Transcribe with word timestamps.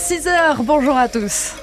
6h, 0.00 0.64
bonjour 0.64 0.96
à 0.96 1.08
tous. 1.08 1.54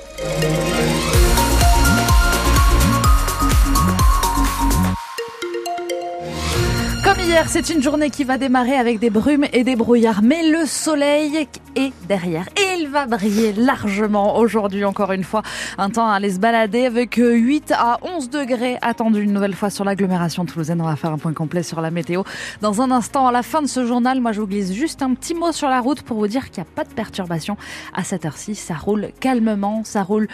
Comme 7.04 7.20
hier, 7.20 7.46
c'est 7.48 7.70
une 7.72 7.82
journée 7.82 8.12
qui 8.12 8.24
va 8.24 8.38
démarrer 8.38 8.76
avec 8.76 9.00
des 9.00 9.10
brumes 9.10 9.48
et 9.54 9.64
des 9.64 9.76
brouillards, 9.76 10.22
mais 10.22 10.44
le 10.44 10.68
soleil 10.68 11.48
est 11.76 11.92
derrière 12.08 12.46
il 12.80 12.88
va 12.88 13.06
briller 13.06 13.54
largement 13.54 14.38
aujourd'hui 14.38 14.86
encore 14.86 15.12
une 15.12 15.24
fois. 15.24 15.42
Un 15.78 15.90
temps 15.90 16.08
à 16.08 16.14
aller 16.14 16.32
se 16.32 16.40
balader 16.40 16.86
avec 16.86 17.16
8 17.16 17.74
à 17.76 18.00
11 18.02 18.30
degrés 18.30 18.78
attendus 18.82 19.22
une 19.22 19.34
nouvelle 19.34 19.56
fois 19.56 19.70
sur 19.70 19.84
l'agglomération 19.84 20.46
toulousaine. 20.46 20.82
On 20.82 20.86
va 20.86 20.96
faire 20.96 21.12
un 21.12 21.18
point 21.18 21.34
complet 21.34 21.64
sur 21.64 21.82
la 21.82 21.92
météo. 21.92 22.24
Dans 22.62 22.82
un 22.82 22.92
instant, 22.92 23.28
à 23.28 23.32
la 23.32 23.44
fin 23.44 23.62
de 23.62 23.68
ce 23.68 23.86
journal, 23.86 24.22
moi 24.22 24.32
je 24.32 24.42
vous 24.42 24.48
glisse 24.48 24.74
juste 24.74 25.02
un 25.02 25.14
petit 25.14 25.34
mot 25.34 25.52
sur 25.52 25.70
la 25.70 25.80
route 25.80 26.02
pour 26.02 26.18
vous 26.18 26.28
dire 26.28 26.50
qu'il 26.50 26.64
n'y 26.64 26.70
a 26.70 26.72
pas 26.76 26.84
de 26.84 26.94
perturbation 26.94 27.58
à 27.94 28.04
cette 28.04 28.26
heure-ci. 28.26 28.56
Ça 28.56 28.76
roule 28.76 29.10
calmement, 29.20 29.82
ça 29.84 30.04
roule 30.04 30.28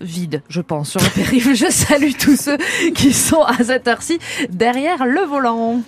vide, 0.00 0.42
je 0.48 0.60
pense, 0.60 0.90
sur 0.90 1.00
le 1.00 1.08
périph'. 1.08 1.54
Je 1.54 1.70
salue 1.70 2.12
tous 2.18 2.36
ceux 2.36 2.58
qui 2.94 3.12
sont 3.12 3.42
à 3.42 3.64
cette 3.64 3.88
heure-ci 3.88 4.18
derrière 4.50 5.06
le 5.06 5.20
volant. 5.22 5.80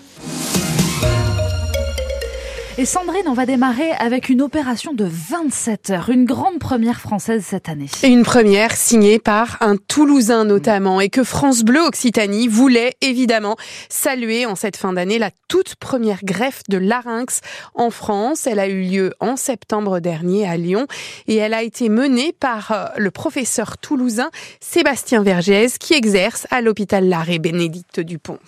Et 2.76 2.86
Sandrine, 2.86 3.28
on 3.28 3.34
va 3.34 3.46
démarrer 3.46 3.92
avec 3.92 4.28
une 4.28 4.42
opération 4.42 4.94
de 4.94 5.04
27 5.08 5.90
heures, 5.90 6.10
une 6.10 6.24
grande 6.24 6.58
première 6.58 7.00
française 7.00 7.44
cette 7.46 7.68
année. 7.68 7.86
Une 8.02 8.24
première 8.24 8.74
signée 8.74 9.20
par 9.20 9.58
un 9.60 9.76
Toulousain 9.76 10.44
notamment, 10.44 11.00
et 11.00 11.08
que 11.08 11.22
France 11.22 11.62
Bleu 11.62 11.78
Occitanie 11.82 12.48
voulait 12.48 12.94
évidemment 13.00 13.54
saluer 13.88 14.44
en 14.44 14.56
cette 14.56 14.76
fin 14.76 14.92
d'année 14.92 15.20
la 15.20 15.30
toute 15.46 15.76
première 15.76 16.24
greffe 16.24 16.62
de 16.68 16.78
larynx 16.78 17.42
en 17.74 17.90
France. 17.90 18.48
Elle 18.48 18.58
a 18.58 18.66
eu 18.66 18.82
lieu 18.82 19.14
en 19.20 19.36
septembre 19.36 20.00
dernier 20.00 20.48
à 20.48 20.56
Lyon, 20.56 20.88
et 21.28 21.36
elle 21.36 21.54
a 21.54 21.62
été 21.62 21.88
menée 21.88 22.32
par 22.32 22.72
euh, 22.72 22.86
le 22.96 23.12
professeur 23.12 23.78
toulousain 23.78 24.30
Sébastien 24.58 25.22
Vergès, 25.22 25.78
qui 25.78 25.94
exerce 25.94 26.48
à 26.50 26.60
l'hôpital 26.60 27.08
Larrey 27.08 27.38
Bénédicte 27.38 28.00
Dupont. 28.00 28.40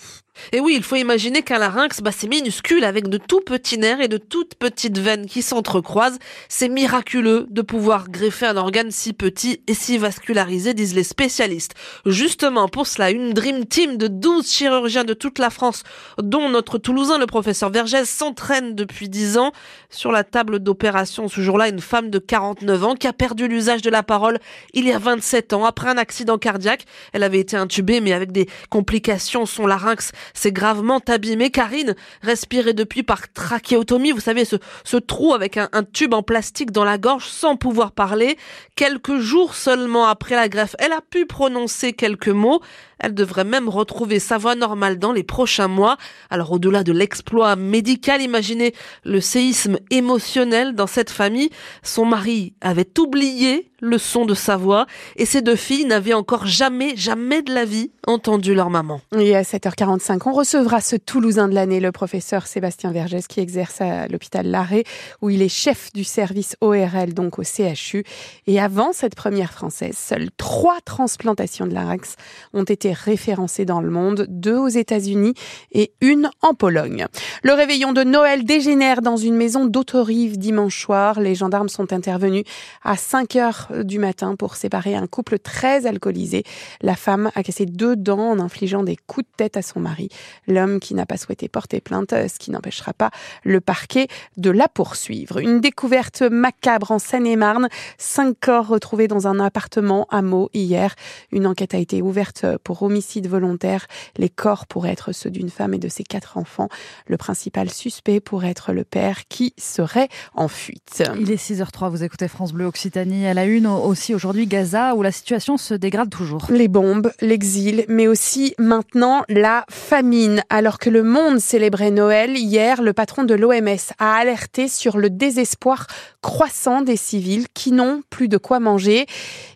Et 0.52 0.60
oui, 0.60 0.74
il 0.76 0.82
faut 0.82 0.96
imaginer 0.96 1.42
qu'un 1.42 1.58
larynx, 1.58 2.00
bah, 2.00 2.10
c'est 2.12 2.28
minuscule 2.28 2.84
avec 2.84 3.08
de 3.08 3.18
tout 3.18 3.40
petits 3.40 3.78
nerfs 3.78 4.00
et 4.00 4.08
de 4.08 4.16
toutes 4.16 4.54
petites 4.54 4.98
veines 4.98 5.26
qui 5.26 5.42
s'entrecroisent. 5.42 6.18
C'est 6.48 6.68
miraculeux 6.68 7.46
de 7.50 7.62
pouvoir 7.62 8.08
greffer 8.08 8.46
un 8.46 8.56
organe 8.56 8.90
si 8.90 9.12
petit 9.12 9.60
et 9.66 9.74
si 9.74 9.98
vascularisé, 9.98 10.74
disent 10.74 10.94
les 10.94 11.04
spécialistes. 11.04 11.74
Justement, 12.04 12.68
pour 12.68 12.86
cela, 12.86 13.10
une 13.10 13.32
dream 13.32 13.66
team 13.66 13.96
de 13.96 14.08
12 14.08 14.50
chirurgiens 14.50 15.04
de 15.04 15.14
toute 15.14 15.38
la 15.38 15.50
France, 15.50 15.82
dont 16.18 16.48
notre 16.48 16.78
Toulousain, 16.78 17.18
le 17.18 17.26
professeur 17.26 17.70
Vergès, 17.70 18.08
s'entraîne 18.08 18.74
depuis 18.74 19.08
10 19.08 19.38
ans. 19.38 19.52
Sur 19.90 20.12
la 20.12 20.24
table 20.24 20.58
d'opération 20.58 21.28
ce 21.28 21.40
jour-là, 21.40 21.68
une 21.68 21.80
femme 21.80 22.10
de 22.10 22.18
49 22.18 22.84
ans 22.84 22.94
qui 22.94 23.06
a 23.06 23.12
perdu 23.12 23.48
l'usage 23.48 23.82
de 23.82 23.90
la 23.90 24.02
parole 24.02 24.38
il 24.72 24.86
y 24.86 24.92
a 24.92 24.98
27 24.98 25.52
ans 25.52 25.64
après 25.64 25.88
un 25.88 25.98
accident 25.98 26.38
cardiaque. 26.38 26.84
Elle 27.12 27.22
avait 27.22 27.40
été 27.40 27.56
intubée, 27.56 28.00
mais 28.00 28.12
avec 28.12 28.32
des 28.32 28.48
complications, 28.70 29.46
son 29.46 29.66
larynx 29.66 30.12
s'est 30.34 30.52
gravement 30.52 31.00
abîmé. 31.06 31.50
Karine 31.50 31.94
respirait 32.22 32.74
depuis 32.74 33.02
par 33.02 33.32
trachéotomie, 33.32 34.12
vous 34.12 34.20
savez, 34.20 34.44
ce, 34.44 34.56
ce 34.84 34.96
trou 34.96 35.34
avec 35.34 35.56
un, 35.56 35.68
un 35.72 35.82
tube 35.82 36.14
en 36.14 36.22
plastique 36.22 36.70
dans 36.70 36.84
la 36.84 36.98
gorge 36.98 37.26
sans 37.26 37.56
pouvoir 37.56 37.92
parler. 37.92 38.36
Quelques 38.74 39.18
jours 39.18 39.54
seulement 39.54 40.06
après 40.06 40.34
la 40.36 40.48
greffe, 40.48 40.76
elle 40.78 40.92
a 40.92 41.00
pu 41.00 41.26
prononcer 41.26 41.92
quelques 41.92 42.28
mots. 42.28 42.60
Elle 42.98 43.14
devrait 43.14 43.44
même 43.44 43.68
retrouver 43.68 44.18
sa 44.18 44.38
voix 44.38 44.54
normale 44.54 44.98
dans 44.98 45.12
les 45.12 45.22
prochains 45.22 45.68
mois. 45.68 45.96
Alors 46.30 46.52
au-delà 46.52 46.82
de 46.82 46.92
l'exploit 46.92 47.56
médical, 47.56 48.22
imaginez 48.22 48.74
le 49.04 49.20
séisme 49.20 49.78
émotionnel 49.90 50.74
dans 50.74 50.86
cette 50.86 51.10
famille. 51.10 51.50
Son 51.82 52.04
mari 52.04 52.54
avait 52.60 52.88
oublié 52.98 53.70
le 53.80 53.98
son 53.98 54.24
de 54.24 54.34
sa 54.34 54.56
voix 54.56 54.86
et 55.16 55.26
ces 55.26 55.42
deux 55.42 55.56
filles 55.56 55.84
n'avaient 55.84 56.14
encore 56.14 56.46
jamais, 56.46 56.96
jamais 56.96 57.42
de 57.42 57.52
la 57.52 57.64
vie 57.64 57.90
entendu 58.06 58.54
leur 58.54 58.70
maman. 58.70 59.00
Et 59.18 59.36
à 59.36 59.42
7h45, 59.42 60.22
on 60.26 60.32
recevra 60.32 60.80
ce 60.80 60.96
Toulousain 60.96 61.48
de 61.48 61.54
l'année, 61.54 61.80
le 61.80 61.92
professeur 61.92 62.46
Sébastien 62.46 62.92
Vergès, 62.92 63.26
qui 63.26 63.40
exerce 63.40 63.80
à 63.80 64.08
l'hôpital 64.08 64.46
Larrey, 64.46 64.84
où 65.20 65.30
il 65.30 65.42
est 65.42 65.48
chef 65.48 65.92
du 65.92 66.04
service 66.04 66.56
ORL, 66.60 67.12
donc 67.14 67.38
au 67.38 67.42
CHU. 67.42 68.04
Et 68.46 68.60
avant 68.60 68.92
cette 68.92 69.14
première 69.14 69.52
française, 69.52 69.96
seules 69.96 70.30
trois 70.36 70.80
transplantations 70.84 71.66
de 71.66 71.74
larynx 71.74 72.16
ont 72.54 72.64
été 72.64 72.85
référencées 72.92 73.64
dans 73.64 73.80
le 73.80 73.90
monde, 73.90 74.26
deux 74.28 74.56
aux 74.56 74.68
États-Unis 74.68 75.34
et 75.72 75.92
une 76.00 76.30
en 76.42 76.54
Pologne. 76.54 77.06
Le 77.42 77.52
réveillon 77.52 77.92
de 77.92 78.02
Noël 78.02 78.44
dégénère 78.44 79.02
dans 79.02 79.16
une 79.16 79.36
maison 79.36 79.66
d'Autorive 79.66 80.38
dimanche 80.38 80.80
soir. 80.80 81.20
Les 81.20 81.34
gendarmes 81.34 81.68
sont 81.68 81.92
intervenus 81.92 82.44
à 82.82 82.96
5 82.96 83.36
heures 83.36 83.68
du 83.84 83.98
matin 83.98 84.36
pour 84.36 84.56
séparer 84.56 84.94
un 84.94 85.06
couple 85.06 85.38
très 85.38 85.86
alcoolisé. 85.86 86.44
La 86.82 86.96
femme 86.96 87.30
a 87.34 87.42
cassé 87.42 87.66
deux 87.66 87.96
dents 87.96 88.30
en 88.30 88.40
infligeant 88.40 88.82
des 88.82 88.96
coups 88.96 89.26
de 89.26 89.32
tête 89.36 89.56
à 89.56 89.62
son 89.62 89.80
mari. 89.80 90.08
L'homme 90.46 90.80
qui 90.80 90.94
n'a 90.94 91.06
pas 91.06 91.16
souhaité 91.16 91.48
porter 91.48 91.80
plainte, 91.80 92.10
ce 92.10 92.38
qui 92.38 92.50
n'empêchera 92.50 92.92
pas 92.92 93.10
le 93.44 93.60
parquet 93.60 94.08
de 94.36 94.50
la 94.50 94.68
poursuivre. 94.68 95.38
Une 95.38 95.60
découverte 95.60 96.22
macabre 96.22 96.90
en 96.90 96.98
Seine-et-Marne. 96.98 97.68
Cinq 97.98 98.36
corps 98.40 98.66
retrouvés 98.66 99.08
dans 99.08 99.26
un 99.26 99.40
appartement 99.40 100.06
à 100.10 100.22
Meaux 100.22 100.50
hier. 100.54 100.94
Une 101.32 101.46
enquête 101.46 101.74
a 101.74 101.78
été 101.78 102.02
ouverte 102.02 102.46
pour 102.64 102.75
homicide 102.82 103.28
volontaire. 103.28 103.86
Les 104.16 104.28
corps 104.28 104.66
pourraient 104.66 104.92
être 104.92 105.12
ceux 105.12 105.30
d'une 105.30 105.50
femme 105.50 105.74
et 105.74 105.78
de 105.78 105.88
ses 105.88 106.04
quatre 106.04 106.36
enfants. 106.36 106.68
Le 107.06 107.16
principal 107.16 107.70
suspect 107.70 108.20
pourrait 108.20 108.50
être 108.50 108.72
le 108.72 108.84
père 108.84 109.28
qui 109.28 109.54
serait 109.58 110.08
en 110.34 110.48
fuite. 110.48 111.02
Il 111.18 111.30
est 111.30 111.36
6h03, 111.36 111.90
vous 111.90 112.04
écoutez 112.04 112.28
France 112.28 112.52
Bleu 112.52 112.66
Occitanie. 112.66 113.24
Elle 113.24 113.38
a 113.38 113.44
une 113.44 113.66
aussi 113.66 114.14
aujourd'hui 114.14 114.46
Gaza 114.46 114.94
où 114.94 115.02
la 115.02 115.12
situation 115.12 115.56
se 115.56 115.74
dégrade 115.74 116.10
toujours. 116.10 116.46
Les 116.50 116.68
bombes, 116.68 117.12
l'exil, 117.20 117.84
mais 117.88 118.06
aussi 118.06 118.54
maintenant 118.58 119.24
la 119.28 119.64
famine. 119.70 120.42
Alors 120.50 120.78
que 120.78 120.90
le 120.90 121.02
monde 121.02 121.38
célébrait 121.38 121.90
Noël, 121.90 122.36
hier, 122.36 122.82
le 122.82 122.92
patron 122.92 123.24
de 123.24 123.34
l'OMS 123.34 123.92
a 123.98 124.14
alerté 124.14 124.68
sur 124.68 124.98
le 124.98 125.10
désespoir 125.10 125.86
croissant 126.22 126.82
des 126.82 126.96
civils 126.96 127.46
qui 127.54 127.72
n'ont 127.72 128.02
plus 128.10 128.28
de 128.28 128.36
quoi 128.36 128.60
manger 128.60 129.06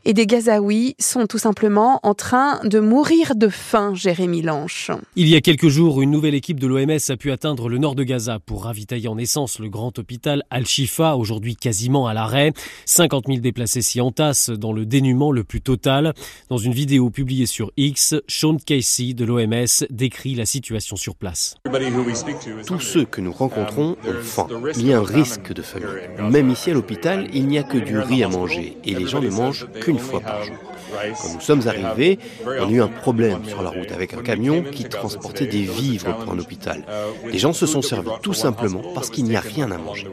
et 0.04 0.14
des 0.14 0.26
Gazaouis 0.26 0.94
sont 0.98 1.26
tout 1.26 1.38
simplement 1.38 2.00
en 2.02 2.14
train 2.14 2.60
de 2.64 2.80
mourir 2.80 3.34
de 3.34 3.48
faim, 3.48 3.92
Jérémy 3.94 4.42
Lanche. 4.42 4.90
Il 5.16 5.28
y 5.28 5.36
a 5.36 5.40
quelques 5.40 5.68
jours, 5.68 6.00
une 6.00 6.10
nouvelle 6.10 6.34
équipe 6.34 6.58
de 6.58 6.66
l'OMS 6.66 6.98
a 7.08 7.16
pu 7.16 7.30
atteindre 7.30 7.68
le 7.68 7.78
nord 7.78 7.94
de 7.94 8.04
Gaza 8.04 8.38
pour 8.38 8.64
ravitailler 8.64 9.08
en 9.08 9.18
essence 9.18 9.58
le 9.58 9.68
grand 9.68 9.98
hôpital 9.98 10.42
Al-Shifa, 10.50 11.16
aujourd'hui 11.16 11.56
quasiment 11.56 12.06
à 12.06 12.14
l'arrêt. 12.14 12.52
50 12.86 13.26
000 13.26 13.38
déplacés 13.40 13.82
s'y 13.82 14.00
entassent 14.00 14.50
dans 14.50 14.72
le 14.72 14.86
dénuement 14.86 15.32
le 15.32 15.44
plus 15.44 15.60
total. 15.60 16.14
Dans 16.48 16.58
une 16.58 16.72
vidéo 16.72 17.10
publiée 17.10 17.46
sur 17.46 17.70
X, 17.76 18.14
Sean 18.26 18.56
Casey 18.56 19.12
de 19.14 19.24
l'OMS 19.24 19.86
décrit 19.90 20.34
la 20.34 20.46
situation 20.46 20.96
sur 20.96 21.14
place. 21.14 21.56
Tous 22.66 22.80
ceux 22.80 23.04
que 23.04 23.20
nous 23.20 23.32
rencontrons 23.32 23.96
ont 24.06 24.22
faim. 24.22 24.46
Il 24.76 24.86
y 24.86 24.92
a 24.92 24.98
un 24.98 25.04
risque 25.04 25.52
de 25.52 25.62
famine. 25.62 25.88
Même 26.30 26.50
ici, 26.50 26.70
à 26.70 26.74
l'hôpital, 26.74 27.28
il 27.32 27.46
n'y 27.46 27.58
a 27.58 27.62
que 27.62 27.78
du 27.78 27.98
riz 27.98 28.24
à 28.24 28.28
manger 28.28 28.76
et 28.84 28.94
les 28.94 29.06
gens 29.06 29.20
ne 29.20 29.30
mangent 29.30 29.66
qu'une 29.90 29.98
fois 29.98 30.20
par 30.20 30.44
jour. 30.44 30.56
Quand 30.90 31.34
nous 31.34 31.40
sommes 31.40 31.66
arrivés, 31.68 32.18
on 32.44 32.68
a 32.68 32.70
eu 32.70 32.80
un 32.80 32.88
problème 32.88 33.44
sur 33.44 33.62
la 33.62 33.70
route 33.70 33.92
avec 33.92 34.14
un 34.14 34.22
camion 34.22 34.62
qui 34.62 34.84
transportait 34.84 35.46
des 35.46 35.62
vivres 35.62 36.16
pour 36.16 36.32
un 36.32 36.38
hôpital. 36.38 36.84
Les 37.30 37.38
gens 37.38 37.52
se 37.52 37.66
sont 37.66 37.82
servis 37.82 38.10
tout 38.22 38.34
simplement 38.34 38.82
parce 38.94 39.10
qu'il 39.10 39.24
n'y 39.24 39.36
a 39.36 39.40
rien 39.40 39.70
à 39.70 39.78
manger. 39.78 40.08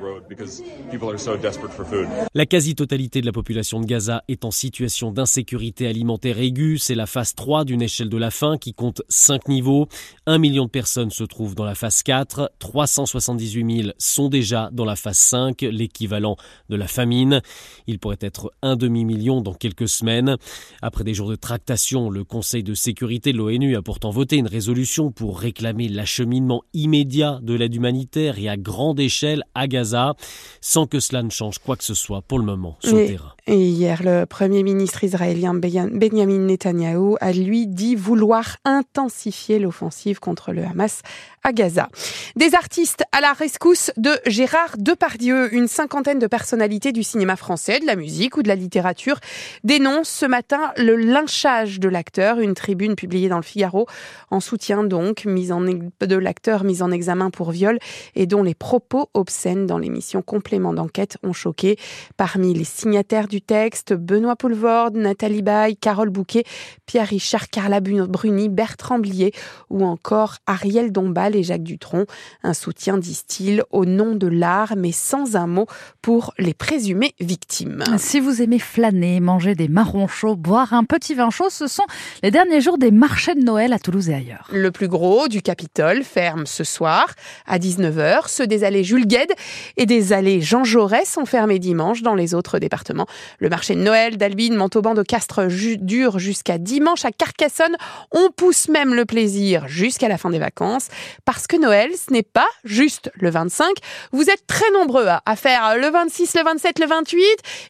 La 2.33 2.45
quasi-totalité 2.45 3.21
de 3.21 3.25
la 3.25 3.31
population 3.31 3.79
de 3.79 3.85
Gaza 3.85 4.23
est 4.27 4.45
en 4.45 4.51
situation 4.51 5.11
d'insécurité 5.11 5.87
alimentaire 5.87 6.39
aiguë. 6.39 6.77
C'est 6.77 6.95
la 6.95 7.05
phase 7.05 7.33
3 7.35 7.65
d'une 7.65 7.81
échelle 7.81 8.09
de 8.09 8.17
la 8.17 8.31
faim 8.31 8.57
qui 8.57 8.73
compte 8.73 9.01
5 9.09 9.47
niveaux. 9.47 9.87
Un 10.25 10.37
million 10.37 10.65
de 10.65 10.69
personnes 10.69 11.11
se 11.11 11.23
trouvent 11.23 11.55
dans 11.55 11.65
la 11.65 11.75
phase 11.75 12.03
4. 12.03 12.51
378 12.59 13.81
000 13.83 13.93
sont 13.97 14.29
déjà 14.29 14.69
dans 14.71 14.85
la 14.85 14.95
phase 14.95 15.17
5, 15.17 15.61
l'équivalent 15.61 16.35
de 16.69 16.75
la 16.75 16.87
famine. 16.87 17.41
Il 17.87 17.99
pourrait 17.99 18.17
être 18.21 18.51
un 18.61 18.75
demi-million 18.75 19.41
dans 19.41 19.53
quelques 19.53 19.66
semaines. 19.85 20.37
Après 20.81 21.03
des 21.03 21.13
jours 21.13 21.29
de 21.29 21.35
tractation, 21.35 22.09
le 22.09 22.23
Conseil 22.23 22.63
de 22.63 22.73
sécurité 22.73 23.31
de 23.31 23.37
l'ONU 23.37 23.75
a 23.75 23.81
pourtant 23.81 24.11
voté 24.11 24.35
une 24.37 24.47
résolution 24.47 25.11
pour 25.11 25.39
réclamer 25.39 25.87
l'acheminement 25.87 26.63
immédiat 26.73 27.39
de 27.41 27.53
l'aide 27.53 27.73
humanitaire 27.73 28.37
et 28.37 28.49
à 28.49 28.57
grande 28.57 28.99
échelle 28.99 29.43
à 29.55 29.67
Gaza, 29.67 30.15
sans 30.61 30.85
que 30.85 30.99
cela 30.99 31.23
ne 31.23 31.29
change 31.29 31.59
quoi 31.59 31.75
que 31.75 31.83
ce 31.83 31.93
soit 31.93 32.21
pour 32.21 32.39
le 32.39 32.45
moment 32.45 32.77
sur 32.83 32.97
le 32.97 33.07
terrain. 33.07 33.33
Et 33.47 33.69
hier, 33.69 34.03
le 34.03 34.25
Premier 34.25 34.63
ministre 34.63 35.05
israélien 35.05 35.53
Benjamin 35.53 36.39
Netanyahou 36.39 37.15
a 37.21 37.31
lui 37.31 37.65
dit 37.65 37.95
vouloir 37.95 38.57
intensifier 38.65 39.57
l'offensive 39.57 39.77
offensive 39.77 40.19
contre 40.19 40.51
le 40.51 40.63
Hamas 40.63 41.01
à 41.43 41.53
Gaza. 41.53 41.89
Des 42.35 42.55
artistes 42.55 43.03
à 43.11 43.21
la 43.21 43.33
rescousse 43.33 43.91
de 43.95 44.11
Gérard 44.25 44.75
Depardieu. 44.77 45.53
Une 45.53 45.67
cinquantaine 45.67 46.19
de 46.19 46.27
personnalités 46.27 46.91
du 46.91 47.03
cinéma 47.03 47.35
français, 47.35 47.79
de 47.79 47.85
la 47.85 47.95
musique 47.95 48.37
ou 48.37 48.43
de 48.43 48.47
la 48.47 48.55
littérature 48.55 49.19
dénoncent 49.63 50.09
ce 50.09 50.25
matin 50.25 50.71
le 50.77 50.95
lynchage 50.95 51.79
de 51.79 51.89
l'acteur. 51.89 52.39
Une 52.39 52.53
tribune 52.53 52.95
publiée 52.95 53.29
dans 53.29 53.37
le 53.37 53.43
Figaro 53.43 53.87
en 54.29 54.39
soutien 54.39 54.83
donc 54.83 55.25
de 55.25 56.15
l'acteur 56.15 56.63
mis 56.63 56.81
en 56.81 56.91
examen 56.91 57.29
pour 57.29 57.51
viol 57.51 57.79
et 58.15 58.25
dont 58.25 58.43
les 58.43 58.55
propos 58.55 59.09
obscènes 59.13 59.65
dans 59.65 59.77
l'émission 59.77 60.21
Complément 60.21 60.73
d'enquête 60.73 61.17
ont 61.23 61.33
choqué. 61.33 61.77
Parmi 62.17 62.53
les 62.53 62.63
signataires 62.63 63.27
du 63.27 63.41
texte, 63.41 63.93
Benoît 63.93 64.35
Poulvord, 64.35 64.91
Nathalie 64.91 65.41
Baye, 65.41 65.77
Carole 65.77 66.09
Bouquet, 66.09 66.43
Pierre 66.85 67.07
Richard, 67.07 67.49
Carla 67.49 67.79
Bruni, 67.79 68.49
Bertrand 68.49 68.99
Blier 68.99 69.33
ou 69.69 69.85
encore 69.85 70.37
Ariel 70.45 70.91
Dombal 70.91 71.35
et 71.35 71.43
Jacques 71.43 71.63
Dutronc. 71.63 72.05
Un 72.43 72.53
soutien, 72.53 72.97
disent-ils, 72.97 73.63
au 73.71 73.85
nom 73.85 74.15
de 74.15 74.27
l'art, 74.27 74.75
mais 74.75 74.91
sans 74.91 75.35
un 75.35 75.47
mot 75.47 75.67
pour 76.01 76.33
les 76.37 76.53
présumées 76.53 77.13
victimes. 77.19 77.83
Si 77.97 78.19
vous 78.19 78.41
aimez 78.41 78.59
flâner, 78.59 79.19
manger 79.19 79.46
des 79.55 79.67
marrons 79.67 80.07
chauds, 80.07 80.35
boire 80.35 80.73
un 80.73 80.83
petit 80.83 81.13
vin 81.13 81.29
chaud, 81.29 81.49
ce 81.49 81.67
sont 81.67 81.85
les 82.23 82.31
derniers 82.31 82.61
jours 82.61 82.77
des 82.77 82.91
marchés 82.91 83.35
de 83.35 83.41
Noël 83.41 83.73
à 83.73 83.79
Toulouse 83.79 84.09
et 84.09 84.13
ailleurs. 84.13 84.47
Le 84.51 84.71
plus 84.71 84.87
gros 84.87 85.27
du 85.27 85.41
Capitole 85.41 86.03
ferme 86.03 86.45
ce 86.45 86.63
soir 86.63 87.07
à 87.45 87.59
19h. 87.59 88.27
Ceux 88.27 88.47
des 88.47 88.63
allées 88.63 88.83
Jules 88.83 89.07
Gued 89.07 89.31
et 89.77 89.85
des 89.85 90.13
allées 90.13 90.41
Jean 90.41 90.63
Jaurès 90.63 91.07
sont 91.09 91.25
fermés 91.25 91.59
dimanche 91.59 92.01
dans 92.01 92.15
les 92.15 92.33
autres 92.33 92.59
départements. 92.59 93.07
Le 93.39 93.49
marché 93.49 93.75
de 93.75 93.81
Noël 93.81 94.17
d'Albine, 94.17 94.55
Montauban 94.55 94.93
de 94.93 95.03
Castres 95.03 95.47
dure 95.79 96.19
jusqu'à 96.19 96.57
dimanche 96.57 97.05
à 97.05 97.11
Carcassonne. 97.11 97.75
On 98.11 98.29
pousse 98.31 98.69
même 98.69 98.93
le 98.93 99.05
plaisir 99.05 99.67
jusqu'à 99.67 100.07
la 100.07 100.17
fin 100.17 100.29
des 100.29 100.39
vacances 100.39 100.87
parce 101.25 101.47
que 101.47 101.57
Noël, 101.57 101.91
ce 101.93 102.11
n'est 102.13 102.23
pas 102.23 102.47
juste 102.63 103.11
le 103.15 103.29
25. 103.29 103.67
Vous 104.11 104.29
êtes 104.29 104.45
très 104.47 104.69
nombreux 104.71 105.07
à 105.07 105.35
faire 105.35 105.77
le 105.77 105.89
26, 105.89 106.35
le 106.35 106.43
27, 106.43 106.79
le 106.79 106.87
28 106.87 107.23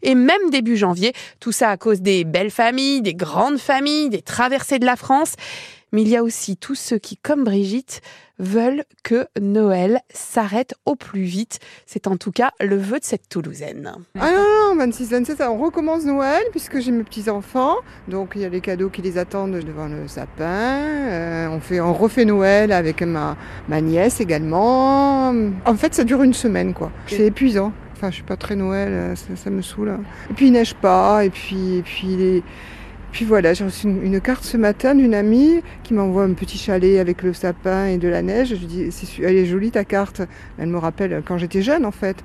et 0.03 0.15
même 0.15 0.50
début 0.51 0.77
janvier. 0.77 1.13
Tout 1.39 1.51
ça 1.51 1.67
à 1.69 1.78
cause 1.78 2.02
des 2.02 2.24
belles 2.24 2.52
familles, 2.52 3.02
des 3.02 3.14
grandes 3.14 3.60
familles, 3.60 4.10
des 4.10 4.22
traversées 4.22 4.80
de 4.80 4.86
la 4.86 4.96
France 4.96 5.36
mais 5.92 6.02
il 6.02 6.10
y 6.10 6.18
a 6.18 6.24
aussi 6.24 6.58
tous 6.58 6.75
ceux 6.75 6.98
qui, 6.98 7.18
comme 7.18 7.44
Brigitte, 7.44 8.02
veulent 8.40 8.84
que 9.04 9.25
Noël 9.40 10.00
s'arrête 10.14 10.75
au 10.86 10.96
plus 10.96 11.24
vite. 11.24 11.60
C'est 11.86 12.08
en 12.08 12.18
tout 12.18 12.31
cas 12.31 12.52
le 12.60 12.75
vœu 12.75 13.00
de 13.00 13.04
cette 13.06 13.30
Toulousaine. 13.30 13.94
Ah 14.19 14.31
non, 14.31 14.75
non, 14.75 14.86
26-27, 14.86 15.48
on 15.48 15.58
recommence 15.58 16.04
Noël 16.04 16.44
puisque 16.52 16.80
j'ai 16.80 16.92
mes 16.92 17.04
petits-enfants. 17.04 17.78
Donc 18.08 18.34
il 18.36 18.42
y 18.42 18.46
a 18.46 18.50
les 18.50 18.62
cadeaux 18.62 18.90
qui 18.90 19.02
les 19.02 19.18
attendent 19.18 19.60
devant 19.60 19.88
le 19.88 20.08
sapin. 20.08 20.44
Euh, 20.44 21.48
on, 21.48 21.60
fait, 21.60 21.80
on 21.80 21.94
refait 21.94 22.25
Noël 22.25 22.74
avec 22.74 23.02
ma, 23.02 23.38
ma 23.69 23.81
nièce 23.81 24.19
également. 24.19 25.30
En 25.66 25.75
fait, 25.75 25.96
ça 25.96 26.04
dure 26.04 26.22
une 26.22 26.34
semaine, 26.34 26.74
quoi. 26.74 26.92
C'est 27.08 27.28
épuisant. 27.28 27.72
Enfin, 27.97 28.11
je 28.11 28.15
suis 28.15 28.23
pas 28.23 28.38
très 28.38 28.55
Noël, 28.55 28.89
euh, 28.91 29.15
ça, 29.15 29.49
me 29.49 29.63
saoule. 29.63 29.97
Et 30.29 30.33
puis 30.33 30.47
il 30.47 30.51
neige 30.51 30.75
pas, 30.75 31.25
et 31.25 31.31
puis, 31.31 31.77
et 31.77 31.81
puis 31.81 32.15
les 32.15 32.44
puis 33.11 33.25
voilà, 33.25 33.55
j'ai 33.55 33.63
reçu 33.63 33.88
une, 33.88 34.21
carte 34.21 34.44
ce 34.44 34.57
matin 34.57 34.94
d'une 34.94 35.15
amie 35.15 35.61
qui 35.81 35.95
m'envoie 35.95 36.23
un 36.23 36.33
petit 36.33 36.59
chalet 36.59 36.99
avec 36.99 37.23
le 37.23 37.33
sapin 37.33 37.88
et 37.88 37.97
de 37.97 38.07
la 38.07 38.21
neige. 38.21 38.49
Je 38.49 38.55
lui 38.55 38.67
dis, 38.67 38.89
elle 39.23 39.35
est 39.35 39.45
jolie 39.45 39.71
ta 39.71 39.83
carte. 39.83 40.21
Elle 40.59 40.67
me 40.67 40.77
rappelle 40.77 41.23
quand 41.25 41.39
j'étais 41.39 41.63
jeune 41.63 41.85
en 41.85 41.91
fait. 41.91 42.17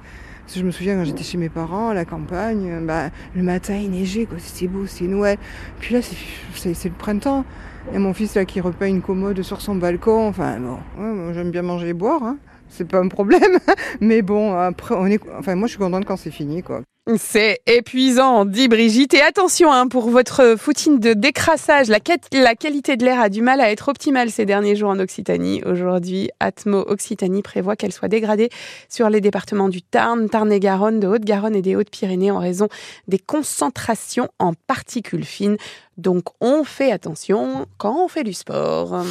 Je 0.54 0.62
me 0.62 0.70
souviens 0.70 0.96
quand 0.96 1.04
j'étais 1.04 1.22
chez 1.22 1.38
mes 1.38 1.48
parents 1.48 1.88
à 1.88 1.94
la 1.94 2.04
campagne, 2.04 2.84
bah, 2.84 3.08
le 3.34 3.42
matin 3.42 3.74
il 3.74 3.90
neigeait, 3.90 4.28
c'était 4.36 4.66
beau, 4.66 4.84
c'est 4.86 5.04
Noël. 5.04 5.38
Puis 5.80 5.94
là 5.94 6.00
c'est 6.02 6.84
le 6.84 6.94
printemps. 6.94 7.46
Et 7.94 7.98
mon 7.98 8.12
fils 8.12 8.34
là 8.34 8.44
qui 8.44 8.60
repeint 8.60 8.88
une 8.88 9.00
commode 9.00 9.40
sur 9.40 9.62
son 9.62 9.76
balcon. 9.76 10.28
Enfin 10.28 10.58
bon, 10.58 10.78
ouais, 10.98 11.32
j'aime 11.32 11.50
bien 11.50 11.62
manger 11.62 11.88
et 11.88 11.94
boire. 11.94 12.22
Hein. 12.22 12.36
C'est 12.72 12.88
pas 12.88 12.98
un 12.98 13.08
problème. 13.08 13.58
Mais 14.00 14.22
bon, 14.22 14.56
après, 14.56 15.54
moi 15.54 15.66
je 15.66 15.72
suis 15.72 15.78
contente 15.78 16.04
quand 16.04 16.16
c'est 16.16 16.30
fini 16.30 16.62
quoi. 16.62 16.82
C'est 17.16 17.58
épuisant, 17.66 18.44
dit 18.44 18.68
Brigitte. 18.68 19.12
Et 19.14 19.22
attention, 19.22 19.72
hein, 19.72 19.88
pour 19.88 20.08
votre 20.08 20.54
foutine 20.56 21.00
de 21.00 21.14
décrassage, 21.14 21.88
la, 21.88 21.98
la 22.32 22.54
qualité 22.54 22.96
de 22.96 23.04
l'air 23.04 23.20
a 23.20 23.28
du 23.28 23.42
mal 23.42 23.60
à 23.60 23.72
être 23.72 23.88
optimale 23.88 24.30
ces 24.30 24.44
derniers 24.44 24.76
jours 24.76 24.90
en 24.90 25.00
Occitanie. 25.00 25.64
Aujourd'hui, 25.66 26.30
Atmo 26.38 26.84
Occitanie 26.86 27.42
prévoit 27.42 27.74
qu'elle 27.74 27.90
soit 27.90 28.06
dégradée 28.06 28.50
sur 28.88 29.10
les 29.10 29.20
départements 29.20 29.68
du 29.68 29.82
Tarn, 29.82 30.28
Tarn-et-Garonne, 30.28 31.00
de 31.00 31.08
Haute-Garonne 31.08 31.56
et 31.56 31.62
des 31.62 31.74
Hautes-Pyrénées 31.74 32.30
en 32.30 32.38
raison 32.38 32.68
des 33.08 33.18
concentrations 33.18 34.28
en 34.38 34.52
particules 34.54 35.24
fines. 35.24 35.56
Donc 35.98 36.24
on 36.40 36.64
fait 36.64 36.90
attention 36.90 37.66
quand 37.76 38.04
on 38.04 38.08
fait 38.08 38.24
du 38.24 38.32
sport. 38.32 39.04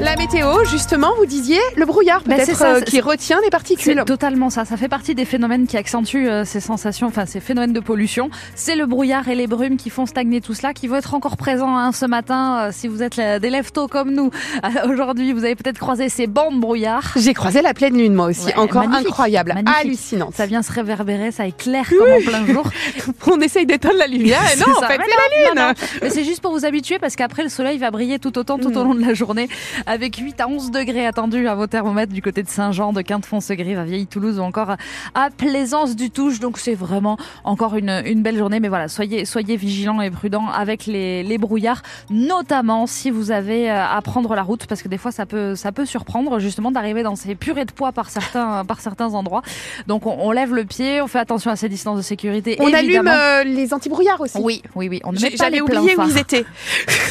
La 0.00 0.14
météo, 0.16 0.64
justement, 0.64 1.08
vous 1.16 1.24
disiez 1.24 1.58
le 1.76 1.86
brouillard 1.86 2.22
ben, 2.26 2.36
peut-être 2.36 2.62
euh, 2.62 2.80
qui 2.82 3.00
retient 3.00 3.40
les 3.42 3.48
particules. 3.48 4.02
Totalement 4.06 4.50
ça. 4.50 4.66
Ça 4.66 4.76
fait 4.76 4.88
partie 4.88 5.14
des 5.14 5.24
phénomènes 5.24 5.66
qui 5.66 5.78
accentuent 5.78 6.28
euh, 6.28 6.44
ces 6.44 6.60
sensations, 6.60 7.06
enfin 7.06 7.24
ces 7.24 7.40
phénomènes 7.40 7.72
de 7.72 7.80
pollution. 7.80 8.28
C'est 8.54 8.76
le 8.76 8.84
brouillard 8.84 9.26
et 9.28 9.34
les 9.34 9.46
brumes 9.46 9.78
qui 9.78 9.88
font 9.88 10.04
stagner 10.04 10.42
tout 10.42 10.52
cela, 10.52 10.74
qui 10.74 10.86
vont 10.86 10.96
être 10.96 11.14
encore 11.14 11.38
présents 11.38 11.76
hein, 11.76 11.92
ce 11.92 12.04
matin. 12.04 12.58
Euh, 12.58 12.70
si 12.72 12.88
vous 12.88 13.02
êtes 13.02 13.16
des 13.16 13.50
lève 13.50 13.72
comme 13.90 14.12
nous, 14.12 14.30
aujourd'hui, 14.88 15.32
vous 15.32 15.44
avez 15.44 15.56
peut-être 15.56 15.78
croisé 15.78 16.08
ces 16.10 16.26
bandes 16.26 16.60
brouillard. 16.60 17.14
J'ai 17.16 17.34
croisé 17.34 17.62
la 17.62 17.72
pleine 17.72 17.96
lune 17.96 18.14
moi 18.14 18.26
aussi. 18.26 18.52
encore 18.56 18.82
incroyable, 18.82 19.54
hallucinant. 19.80 20.30
Ça 20.34 20.46
vient 20.46 20.62
se 20.62 20.72
réverbérer, 20.72 21.32
ça 21.32 21.46
éclaire 21.46 21.88
comme 21.88 22.12
en 22.12 22.20
plein 22.20 22.46
jour. 22.46 22.70
on 23.26 23.40
essaye 23.40 23.66
d'éteindre 23.66 23.98
la 23.98 24.06
lumière 24.06 24.42
et 24.54 24.58
non, 24.58 24.66
en 24.76 24.82
fait, 24.82 25.00
c'est 25.02 25.54
la 25.56 25.64
lune. 25.64 25.74
Mais 26.02 26.10
c'est 26.10 26.24
juste 26.24 26.40
pour 26.40 26.52
vous 26.52 26.64
habituer 26.64 26.98
parce 26.98 27.16
qu'après 27.16 27.42
le 27.42 27.48
soleil 27.48 27.78
va 27.78 27.90
briller 27.90 28.18
tout 28.18 28.38
autant 28.38 28.58
tout 28.58 28.76
au 28.76 28.84
long 28.84 28.94
de 28.94 29.00
la 29.04 29.14
journée 29.14 29.48
avec 29.86 30.16
8 30.16 30.40
à 30.40 30.48
11 30.48 30.70
degrés 30.70 31.06
attendus 31.06 31.48
à 31.48 31.54
vos 31.54 31.66
thermomètres 31.66 32.12
du 32.12 32.22
côté 32.22 32.42
de 32.42 32.48
Saint-Jean, 32.48 32.92
de 32.92 33.02
Quinte-Fonce-Grive, 33.02 33.78
à 33.78 33.84
Vieille-Toulouse 33.84 34.38
ou 34.38 34.42
encore 34.42 34.76
à 35.14 35.30
Plaisance 35.30 35.96
du 35.96 36.10
Touche. 36.10 36.40
Donc 36.40 36.58
c'est 36.58 36.74
vraiment 36.74 37.16
encore 37.44 37.76
une, 37.76 38.02
une 38.04 38.22
belle 38.22 38.36
journée. 38.36 38.60
Mais 38.60 38.68
voilà, 38.68 38.88
soyez, 38.88 39.24
soyez 39.24 39.56
vigilants 39.56 40.00
et 40.00 40.10
prudents 40.10 40.48
avec 40.48 40.86
les, 40.86 41.22
les 41.22 41.38
brouillards, 41.38 41.82
notamment 42.10 42.86
si 42.86 43.10
vous 43.10 43.30
avez 43.30 43.70
euh, 43.70 43.84
à 43.84 44.00
prendre 44.02 44.34
la 44.34 44.42
route 44.42 44.66
parce 44.66 44.82
que 44.82 44.88
des 44.88 44.98
fois 44.98 45.12
ça 45.12 45.26
peut, 45.26 45.54
ça 45.54 45.72
peut 45.72 45.84
surprendre 45.84 46.38
justement 46.38 46.70
d'arriver 46.70 47.02
dans 47.02 47.16
ces 47.16 47.34
purées 47.34 47.64
de 47.64 47.72
poids 47.72 47.92
par 47.92 48.10
certains, 48.10 48.64
par 48.68 48.80
certains 48.80 49.14
endroits. 49.14 49.42
Donc 49.86 50.06
on, 50.06 50.30
lève 50.32 50.54
le 50.54 50.64
pied, 50.64 51.00
on 51.00 51.06
fait 51.06 51.18
attention 51.18 51.50
à 51.50 51.56
ces 51.56 51.68
distances 51.68 51.96
de 51.96 52.02
sécurité. 52.02 52.56
On 52.60 52.72
allume 52.72 53.08
euh, 53.08 53.44
les 53.44 53.72
antibrouillards 53.72 54.20
aussi. 54.20 54.38
Oui, 54.40 54.62
oui, 54.74 54.88
oui. 54.88 55.00
On 55.04 55.12
ne 55.12 55.20
met 55.20 55.30
pas 55.30 55.50
les 55.50 55.60
oublié 55.80 55.96
où 55.98 56.02
ils 56.08 56.18
étaient. 56.18 56.44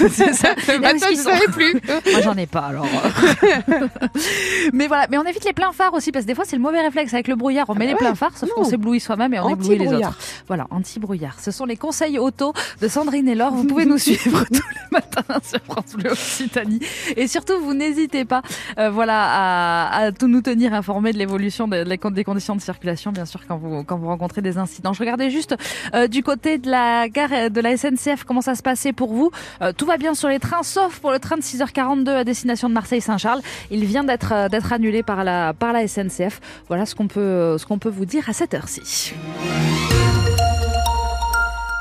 c'est 0.10 0.34
ça. 0.34 0.56
Maintenant, 0.80 1.08
je 1.10 1.18
ne 1.18 1.24
savais 1.24 1.48
plus. 1.48 1.74
Moi, 2.12 2.22
j'en 2.22 2.36
ai 2.36 2.48
pas 2.48 2.68
alors. 2.68 2.86
mais 4.74 4.88
voilà, 4.88 5.08
mais 5.10 5.18
on 5.18 5.24
évite 5.24 5.46
les 5.46 5.54
pleins 5.54 5.72
phares 5.72 5.94
aussi 5.94 6.12
parce 6.12 6.26
que 6.26 6.28
des 6.28 6.36
fois 6.36 6.46
c'est 6.46 6.56
le 6.56 6.62
mauvais 6.62 6.82
réflexe 6.82 7.14
avec 7.14 7.28
le 7.28 7.36
brouillard. 7.36 7.66
On 7.70 7.76
met 7.76 7.88
les 7.88 7.96
pleins 7.96 8.16
phares, 8.16 8.38
sauf 8.38 8.50
qu'on 8.50 8.64
s'éblouit 8.64 9.00
soi-même 9.00 9.34
et 9.34 9.40
on 9.40 9.50
éblouit 9.50 9.78
les 9.78 9.94
autres. 9.94 10.18
Voilà, 10.48 10.68
anti-brouillard. 10.72 11.40
Ce 11.40 11.52
sont 11.52 11.66
les 11.66 11.78
conseils 11.78 12.20
auto 12.20 12.54
de 12.82 12.88
Sandrine 12.88 13.28
et 13.28 13.36
Laure. 13.36 13.54
Vous 13.54 13.66
pouvez 13.66 13.86
nous 13.86 13.98
suivre 14.06 14.46
tous 14.46 14.54
les 14.54 14.90
matins 14.92 15.40
sur 15.44 15.60
France 15.64 15.94
Bleu 15.96 16.12
Occitanie. 16.12 16.80
Et 17.16 17.28
surtout, 17.28 17.60
vous 17.62 17.74
n'hésitez 17.74 18.26
pas, 18.26 18.42
euh, 18.78 18.90
voilà, 18.90 19.24
à, 19.26 19.98
à, 19.98 20.12
tout 20.12 20.28
nous 20.28 20.42
tenir 20.42 20.74
informés 20.74 21.14
de 21.14 21.18
l'évolution 21.18 21.68
des, 21.68 21.84
des 21.86 22.24
conditions 22.24 22.56
de 22.56 22.62
circulation, 22.62 23.12
bien 23.12 23.26
sûr, 23.26 23.42
quand 23.48 23.58
vous 23.58 23.84
quand 23.84 23.98
vous 23.98 24.08
rencontrez 24.08 24.42
des 24.42 24.58
incidents. 24.58 24.94
Je 24.94 25.00
regardais 25.00 25.30
juste 25.30 25.56
euh, 25.94 26.08
du 26.08 26.24
côté 26.24 26.58
de 26.58 26.70
la 26.70 27.08
gare 27.10 27.50
de 27.50 27.62
la 27.62 27.78
SNCF 27.78 28.24
comment 28.26 28.42
ça 28.42 28.55
se 28.56 28.64
passait 28.64 28.94
pour 28.94 29.14
vous. 29.14 29.32
Euh, 29.62 29.72
tout 29.76 29.86
va 29.86 29.98
bien 29.98 30.14
sur 30.14 30.30
les 30.30 30.40
trains, 30.40 30.64
sauf 30.64 31.00
pour 31.00 31.12
le 31.12 31.20
train 31.20 31.38
de 31.38 31.42
6h42 31.42 32.10
à 32.10 32.24
destination 32.24 32.70
de 32.70 32.74
Marseille-Saint-Charles. 32.74 33.42
Il 33.72 33.86
vient 33.86 34.04
d'être 34.04 34.34
euh, 34.34 34.50
d'être 34.50 34.74
annulé 34.74 35.04
par 35.04 35.24
la, 35.24 35.54
par 35.54 35.74
la 35.74 35.88
SNCF. 35.88 36.40
Voilà 36.68 36.86
ce 36.86 36.96
qu'on 36.96 37.08
peut, 37.08 37.20
euh, 37.20 37.58
ce 37.58 37.66
qu'on 37.66 37.80
peut 37.80 37.90
vous 37.90 38.06
dire 38.06 38.30
à 38.30 38.34
cette 38.34 38.54
heure-ci. 38.54 39.14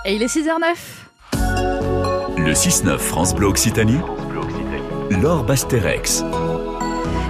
Et 0.04 0.14
il 0.14 0.22
est 0.22 0.26
6h09. 0.26 1.04
Le 2.36 2.52
6-9 2.52 2.98
France 2.98 3.34
Bleu 3.34 3.46
Occitanie. 3.46 4.00
Laure 5.10 5.44
Basterex. 5.44 6.24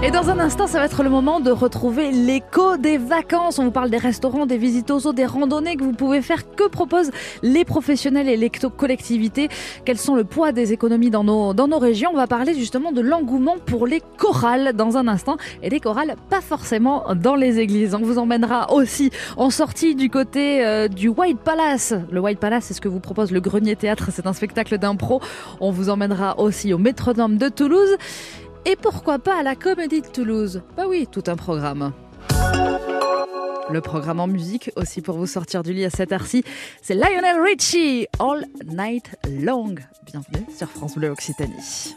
Et 0.06 0.11
dans 0.11 0.28
un 0.28 0.38
instant, 0.38 0.66
ça 0.66 0.80
va 0.80 0.84
être 0.84 1.02
le 1.02 1.08
moment 1.08 1.40
de 1.40 1.50
retrouver 1.50 2.11
l'écho 2.11 2.76
des 2.76 2.99
vacances. 2.99 3.58
On 3.58 3.64
vous 3.64 3.70
parle 3.70 3.88
des 3.88 3.96
restaurants, 3.96 4.44
des 4.44 4.58
visites 4.58 4.90
aux 4.90 5.06
eaux, 5.06 5.14
des 5.14 5.25
randonnées 5.25 5.76
que 5.76 5.82
vous 5.82 5.94
pouvez 5.94 6.20
faire. 6.20 6.42
Que 6.54 6.68
proposent 6.68 7.11
les 7.42 7.64
professionnels 7.64 8.28
et 8.28 8.37
les 8.37 8.50
collectivités 8.50 9.49
Quels 9.87 9.96
sont 9.96 10.14
le 10.14 10.25
poids 10.25 10.52
des 10.52 10.75
économies 10.75 11.08
dans 11.08 11.25
nos, 11.25 11.54
dans 11.54 11.68
nos 11.68 11.78
régions? 11.78 12.11
On 12.12 12.18
va 12.18 12.26
parler 12.26 12.52
justement 12.52 12.92
de 12.92 13.00
l'engouement 13.00 13.56
pour 13.64 13.87
les 13.87 14.02
chorales 14.18 14.75
dans 14.75 14.99
un 14.99 15.08
instant. 15.08 15.38
Et 15.62 15.70
des 15.70 15.80
chorales, 15.80 16.16
pas 16.28 16.42
forcément 16.42 17.14
dans 17.14 17.34
les 17.34 17.58
églises. 17.58 17.94
On 17.94 18.02
vous 18.02 18.18
emmènera 18.18 18.75
aussi 18.75 19.11
en 19.38 19.49
sortie 19.49 19.94
du 19.94 20.11
côté 20.11 20.66
euh, 20.66 20.87
du 20.87 21.08
White 21.08 21.40
Palace. 21.40 21.94
Le 22.11 22.20
White 22.20 22.40
Palace, 22.40 22.64
c'est 22.64 22.75
ce 22.75 22.82
que 22.82 22.88
vous 22.88 23.00
propose 23.00 23.30
le 23.30 23.40
Grenier 23.40 23.75
Théâtre. 23.75 24.11
C'est 24.12 24.26
un 24.26 24.34
spectacle 24.34 24.76
d'impro. 24.76 25.23
On 25.61 25.70
vous 25.70 25.88
emmènera 25.88 26.38
aussi 26.38 26.75
au 26.75 26.78
Métronome 26.78 27.38
de 27.38 27.49
Toulouse. 27.49 27.96
Et 28.66 28.76
pourquoi 28.76 29.18
pas 29.18 29.40
à 29.40 29.42
la 29.42 29.56
Comédie 29.56 30.00
de 30.00 30.06
Toulouse 30.06 30.62
Bah 30.76 30.85
oui, 30.88 31.06
tout 31.11 31.25
un 31.26 31.37
programme. 31.37 31.92
Le 33.71 33.80
programme 33.80 34.21
en 34.21 34.26
musique 34.26 34.71
aussi 34.76 35.02
pour 35.02 35.16
vous 35.16 35.26
sortir 35.26 35.62
du 35.62 35.73
lit 35.73 35.85
à 35.85 35.90
cette 35.90 36.12
heure-ci, 36.12 36.44
c'est 36.83 36.94
Lionel 36.94 37.40
Richie, 37.42 38.06
All 38.18 38.47
Night 38.66 39.16
Long. 39.28 39.75
Bienvenue 40.04 40.47
sur 40.54 40.68
France 40.68 40.97
Bleu 40.97 41.11
Occitanie. 41.11 41.94